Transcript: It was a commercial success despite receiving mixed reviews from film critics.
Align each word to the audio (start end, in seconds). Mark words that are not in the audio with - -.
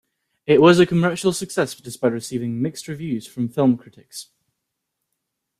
It 0.47 0.63
was 0.63 0.79
a 0.79 0.87
commercial 0.87 1.31
success 1.31 1.75
despite 1.75 2.11
receiving 2.11 2.59
mixed 2.59 2.87
reviews 2.87 3.27
from 3.27 3.49
film 3.49 3.77
critics. 3.77 4.29